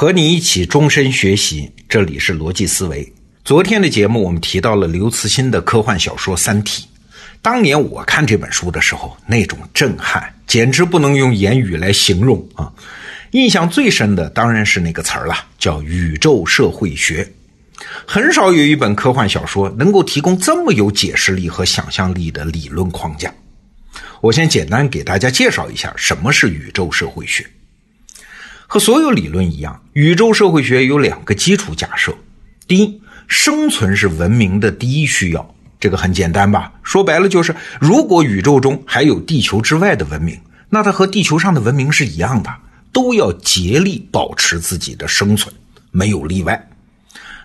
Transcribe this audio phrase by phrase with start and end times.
[0.00, 3.12] 和你一起终身学习，这里是逻辑思维。
[3.44, 6.84] 昨天的节目我们提到了刘慈欣的科幻小说《三体》。
[7.42, 12.72] 当年我看这本书的时候，那种震撼简直不能用言语来形容啊！
[13.32, 17.28] 印象最深的当然是那个词儿了，叫宇宙社会学。
[18.06, 23.34] 很少有一本科幻小说能够提供这么有解释力和想象力的理论框架。
[24.20, 27.44] 我先简单给大家介绍一下什么是宇宙社会学。
[28.70, 32.14] 和所有理论一样，宇宙社会学有两个基础假设：
[32.66, 36.70] 第一，生存是文明的第一需要，这个很简单吧？
[36.82, 42.54] 说白了就是，如果宇宙中还有地球之外的文明，那它和地球上的文明是一样的，
[42.92, 45.52] 都要竭力保持自己的生存，
[45.90, 46.68] 没有例外。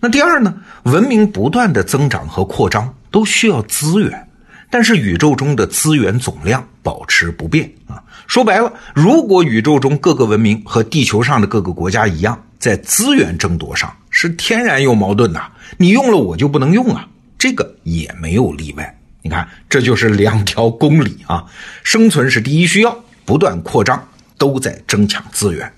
[0.00, 0.54] 那第二呢？
[0.84, 4.26] 文明不断的增长和扩张都需要资源。
[4.70, 8.00] 但是宇宙中的资源总量保持不变啊！
[8.28, 15.42] 说白了，如果宇宙中各个文明和地球上的各个国家一样，在资源争夺上是天然有矛盾的，
[15.76, 18.96] 你用了我就不能用啊，这个也没有例外。
[19.22, 21.44] 你看，这就是两条公理啊！
[21.82, 25.70] 生存是第一需要，不断扩张都在争抢资源。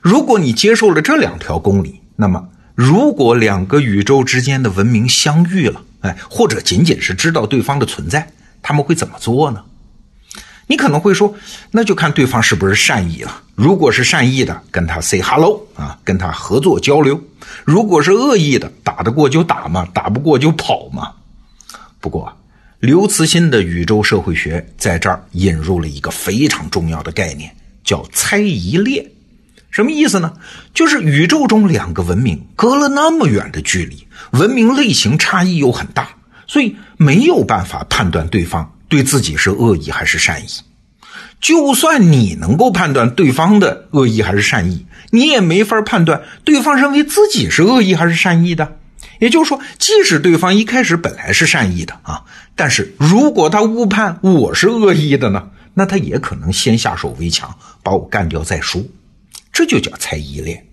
[0.00, 9.64] 如果你接受了这两条公理，那么如果两个宇宙之间的文明相遇了，哎，或者仅仅是知道对方的存在，他们会怎么做呢？
[10.66, 11.34] 你可能会说，
[11.70, 13.42] 那就看对方是不是善意了。
[13.54, 17.16] 如果是善意的，跟他 say hello 啊，跟他合作交流；
[17.64, 21.12] 如果是恶意的，打得过就打嘛，打不过就跑嘛。
[22.00, 22.30] 不过，
[22.80, 29.04] 刘慈欣的宇宙社会学在这儿引入了一个非常重要的概念，叫猜疑链。
[29.74, 30.34] 什么意思呢？
[30.72, 36.10] 就是宇宙中两个文明隔了那么远的距离，文明类型差异又很大，
[36.46, 40.46] 所以没有办法判断对方对自己是恶意还是善意。
[41.40, 48.76] 就算你能够判断对方的恶意还是善意，你也没法判断对方认为自己是恶意还是善意的。
[49.18, 52.22] 也就是说，即使对方一开始本来是善意的啊，
[52.54, 58.80] 但是如果他误判我是恶意的呢，那他也可能先下手为强，把我干掉再说。
[59.54, 60.66] 这就叫猜疑链，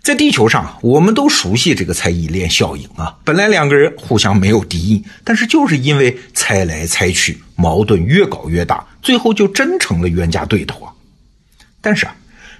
[0.00, 3.18] 在地球上，我们都熟悉这个猜疑链效应啊。
[3.24, 10.92] 本来两个人互相没有敌意，但是就是因为猜来猜去，矛盾越搞越大，最后就真成了冤家对头啊。
[11.80, 12.14] 但是啊，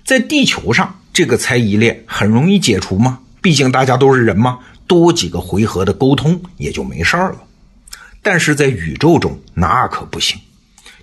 [0.04, 3.20] 在地球上，这个猜疑链很容易解除吗？
[3.40, 4.58] 毕竟大家都是人嘛，
[4.88, 7.44] 多几个回合的沟通也就没事儿了。
[8.20, 10.40] 但是在宇宙中，那可不行。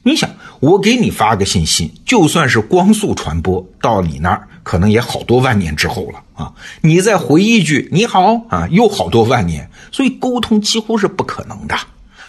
[0.08, 0.30] 你想，
[0.62, 6.54] 我给你发个信息，就算是光速传播到你那儿，可能也好多万年之后了啊！
[6.80, 11.76] 你再回一句“你好”啊，又好多万年，所以沟通几乎是不可能的。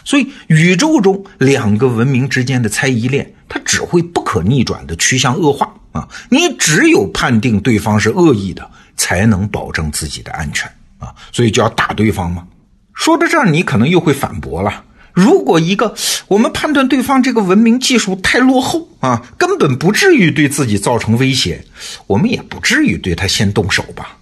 [0.03, 6.05] 所以宇宙中两个文明之间的猜疑链，它只会不可逆转的趋向恶化啊！
[6.29, 11.15] 你只有判定对方是恶意的，才能保证自己的安全啊！
[11.31, 12.45] 所以就要打对方嘛？
[12.93, 14.83] 说到这儿，你可能又会反驳了。
[15.19, 15.93] 如果一个
[16.29, 21.65] 我们判断对方这个文明技术太落后啊，根本不至于对自己造成威胁，
[22.07, 24.17] 我们也不至于对他先动手吧？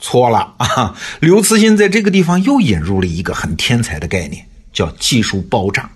[0.00, 0.96] 错了啊！
[1.20, 5.88] 刘慈欣在这个地方又引入了一个很天才的概念，叫技术爆炸。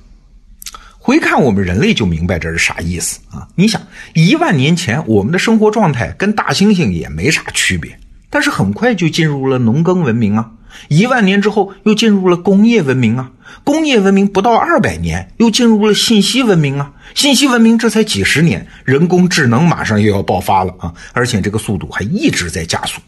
[0.99, 3.49] 回看我们人类就明白这是啥意思啊！
[3.57, 3.83] 你想，
[4.15, 7.99] 一万年前我们的生活状态跟大猩猩也没啥区别，
[8.31, 10.53] 但是很快就进入了农耕文明啊。
[10.89, 13.31] 一万年之后，又进入了工业文明啊！
[13.62, 16.93] 工业文明不到二百年，又进入了信息文明啊！
[17.15, 20.93] 信息文明这才几十年，人工智能马上又要爆发了啊！
[21.12, 23.01] 而且这个速度还一直在加速。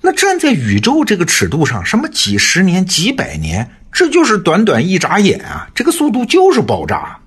[0.00, 5.68] 那站在宇宙这个尺度上，什么几十年、几百年，这就是短短一眨眼啊！
[5.74, 7.18] 这个速度就是爆炸。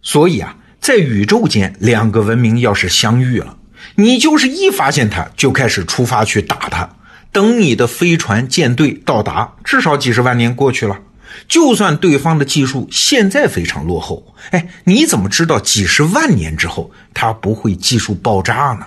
[0.00, 3.56] 所以啊，在宇宙间，两个文明要是相遇了，
[3.96, 6.88] 你就是一发现它，就开始出发去打它。
[7.32, 11.00] 等你的飞船舰队到达，至少几十万年过去了。
[11.48, 18.86] 就算对方的技术现在非常落后，哎，你怎么知道几十万年之后他不会技术爆炸呢？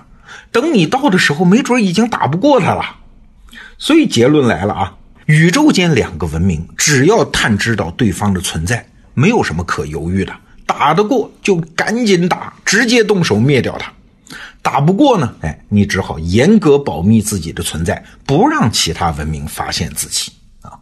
[0.52, 2.98] 等你到的时候，没准已经打不过他了。
[3.80, 4.94] 所以结论来了啊，
[5.26, 10.32] 宇宙间两个文明只要探知到对方的存在，没有什么可犹豫的，
[10.68, 13.92] 打得过就赶紧打，直接动手灭掉他。
[14.66, 20.32] 打不过呢，哎，你只好严格保密自己的存在，不让其他文明发现自己
[20.62, 20.74] 啊。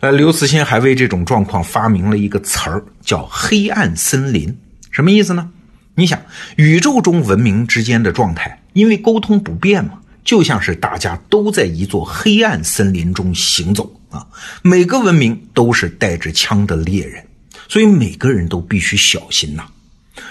[0.00, 4.54] 呃，刘慈欣还为这种状况发明了一个词儿，叫“黑暗森林”。
[4.92, 5.48] 什么意思呢？
[5.94, 6.20] 你想，
[6.56, 14.26] 宇宙中文明之间的状态，因为沟通不便嘛，就像是大家都在一座黑暗森林中行走啊。
[14.60, 17.24] 每个文明都是带着枪的猎人，
[17.68, 19.66] 所以每个人都必须小心呐。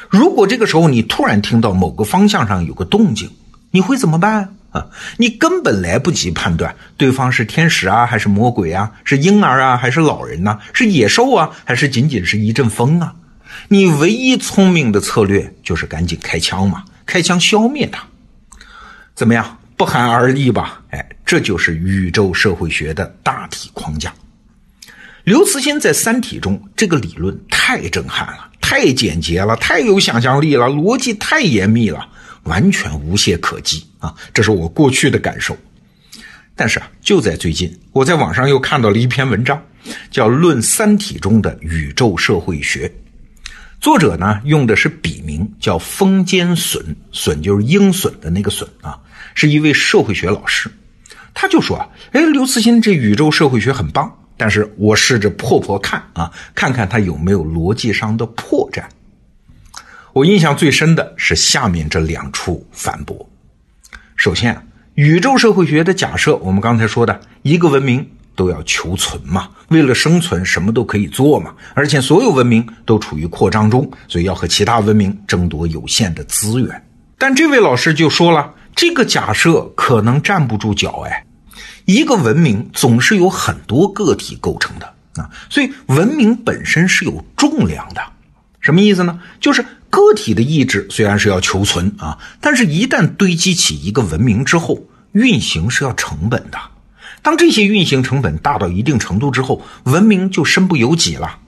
[0.09, 3.29] 如果这个时候你突然听到某个方向上有个动静，
[3.71, 4.53] 你会怎么办？
[4.71, 4.85] 啊，
[5.17, 13.15] 你根本来不及判断对方是天使啊还是魔鬼啊，是婴儿啊还是老人呐，是野兽啊还是仅仅是一阵风啊？
[13.69, 18.03] 你唯一聪明的策略就是赶紧开枪嘛，开枪消灭他。
[19.15, 20.81] 怎么样，不寒而栗吧？
[20.91, 24.13] 哎，这就是宇宙社会学的大体框架。
[25.27, 32.07] 刘慈欣在《三体》中这个理论太震撼了，太简洁了，太有想象力了，逻辑太严密了，
[32.43, 34.15] 完全无懈可击啊！
[34.33, 35.53] 这是我过去的感受。
[36.55, 39.61] 但是啊，就在最近，我在网上又看到了一篇文章，
[40.09, 42.87] 叫《论三体中的宇宙社会学》。
[43.81, 48.97] 作者呢用的是笔名，叫风间隼，隼就是鹰隼的那个隼啊，
[49.35, 50.71] 是一位社会学老师。
[51.33, 58.83] 他就说啊，哎，刘慈欣这宇宙社会学很棒，但是我试着破破看啊，看看他有没有逻辑上的破绽。
[60.13, 63.27] 我印象最深的是下面这两处反驳。
[64.15, 68.07] 首先，宇宙社会学的假设，我们刚才说的一个文明。
[68.37, 71.55] 都要求存嘛，为了生存，什么都可以做嘛。
[71.73, 76.85] 而且所有文明都处于扩张中，所以要和其他文明争夺有限的资源。
[77.17, 81.03] 但这位老师就说了，这个假设可能站不住脚。
[81.07, 81.25] 哎，
[81.87, 88.01] 一个文明总是由很多个体构成的啊，所以文明本身是有重量的。
[88.59, 89.21] 什么意思呢？
[89.39, 96.59] 就是个体的意志虽然是要求存啊，但是一旦堆积起一个文明之后，运行是要成本的。
[97.21, 101.39] 当这些运行成本大到一定程度之后，文明就身不由己了。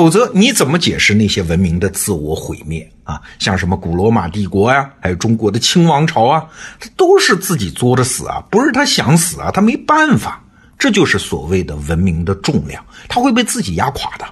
[0.00, 3.20] 否则，你怎么解释那些文明的自我毁灭啊？
[3.38, 6.42] 像什么古罗马帝国呀，还有中国的清王朝啊，
[6.78, 10.42] 他都是自己作的死啊，不是他想死啊，他没办法。
[10.78, 14.24] 这就是所谓的文明的重量，他会被自己压垮的。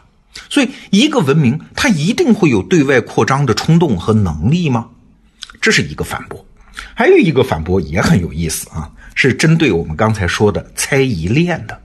[0.49, 4.89] 所以，一个文明它一定会有对外扩张的冲动和能力吗？
[5.61, 6.43] 这是一个反驳。
[6.95, 8.91] 还有一个反驳也很有意思啊。
[9.15, 11.79] 是针对我们刚才说的猜疑链的，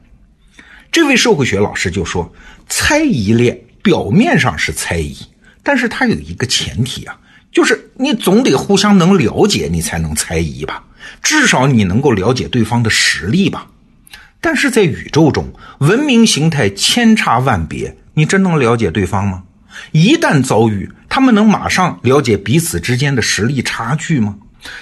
[0.90, 2.32] 这位社会学老师就说，
[2.70, 5.16] 猜疑链表面上是猜疑，
[5.62, 7.16] 但是它有一个前提啊，
[7.52, 10.84] 就是你总得互相能了解，你才能猜疑吧，
[11.22, 13.68] 至少你能够了解对方的实力吧。
[14.40, 19.44] 但是在宇宙中，文明形态千差万别，你真能了解对方吗？
[19.92, 24.36] 一旦遭遇，他们能马上了解彼此之间的实力差距吗？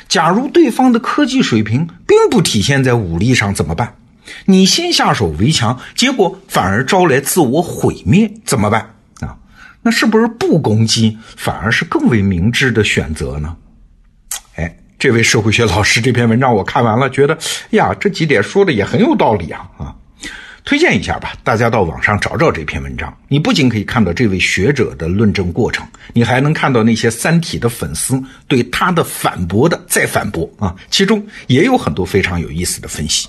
[0.07, 3.95] 假如对方的科技水平并不体现在武力上怎么办？
[4.45, 8.90] 你先下手为强，结果反而招来自我毁灭怎么办？
[9.81, 13.55] 那是不是不攻击反而是更为明智的选择呢？
[14.55, 17.37] 哎，这位社会学老师这篇文章我看完了，觉得
[17.71, 19.95] 呀，这几点说的也很有道理啊啊。
[20.63, 23.11] 推荐一下吧，大家到网上找找这篇文章。
[23.27, 25.83] 你不仅可以看到这位学者的论证过程，
[26.13, 33.27] 你还能看到那些《三体》的粉丝对他的反驳的再反驳啊，其中也有很多非常有意思的分析。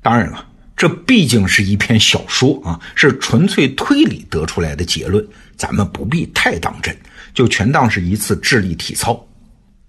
[0.00, 0.42] 当然了，
[0.78, 5.26] 这毕竟是一篇小说啊，是纯粹推理得出来的结论，
[5.56, 6.96] 咱们不必太当真，
[7.34, 9.26] 就全当是一次智力体操。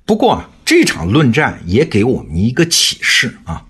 [0.03, 3.63] 不过啊，这场论战也给我们一个启示啊，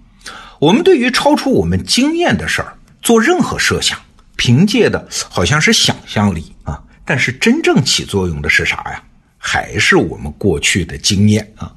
[0.60, 2.74] 我们对于超出我们经验的事儿。
[3.02, 4.00] 做任何设想，
[4.38, 9.04] 凭借的好像是想象力啊，但是真正起作用的是啥呀？
[9.38, 11.74] 还是我们过去的经验啊？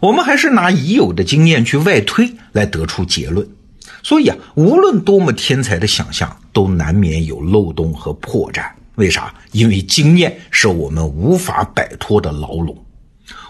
[0.00, 3.46] 我们还是拿已有的经验去外推来得出结论。
[4.02, 8.64] 所以啊，无论多么天才的想象，都难免有漏洞和破绽。
[8.96, 9.34] 为啥？
[9.52, 12.76] 因为经验是我们无法摆脱的牢笼。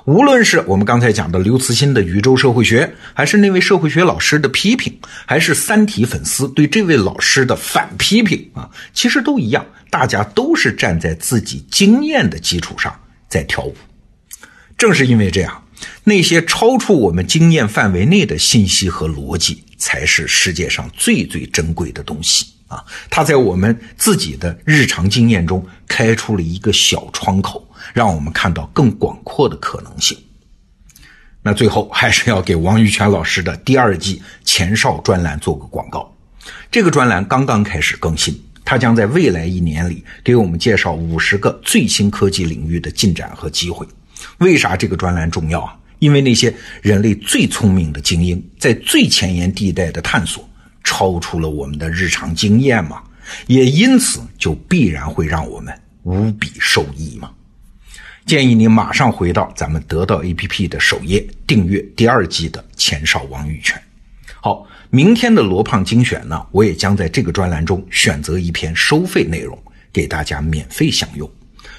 [0.05, 4.93] 无论是我们刚才讲的刘慈欣的宇宙社会学，还是那位社会学老师的批评，
[5.27, 12.95] 还是三体粉丝对这位老师的反批评啊，其实都一样，大家都是站在自己经验的基础上
[13.29, 13.75] 在跳舞。
[14.77, 15.63] 正是因为这样，
[16.05, 22.85] 那些超出我们经验范围内的信息和逻辑，才是世界上最最珍贵的东西啊！
[23.11, 27.69] 它在我们自己的日常经验中开出了一个小窗口。
[27.93, 30.17] 让我们看到更广阔的可能性。
[31.43, 36.17] 那最后还是要给王玉泉老师的第二季前哨专栏做个广告。
[36.71, 43.87] 这个专栏刚刚开始更新，它将在未来一年里给我们介绍五十个最新科技领域的进展和机会。
[44.39, 45.77] 为啥这个专栏重要啊？
[46.03, 50.45] 因为那些人类最聪明的精英在最前沿地带的探索，
[50.83, 53.01] 超出了我们的日常经验嘛，
[53.47, 57.31] 也因此就必然会让我们无比受益嘛。
[58.27, 63.81] 建议你马上回到咱们得到 APP 的首页，订阅第二季的前哨王玉泉。
[64.41, 69.57] 好，明天的罗胖精选呢，我也将在这个专栏中选择一篇收费内容
[69.93, 71.31] 给大家免费享用。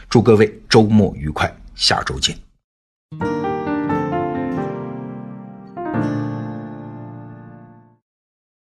[0.10, 2.34] 祝各位周末愉快，下周见。